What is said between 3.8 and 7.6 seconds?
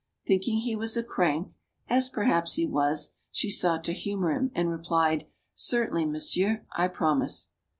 to humor him, and replied: "Certainly, monsieur. I promise."